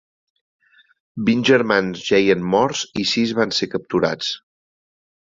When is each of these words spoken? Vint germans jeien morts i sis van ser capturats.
Vint 1.27 1.43
germans 1.51 2.03
jeien 2.07 2.49
morts 2.57 2.83
i 3.05 3.09
sis 3.13 3.37
van 3.43 3.57
ser 3.61 3.73
capturats. 3.77 4.37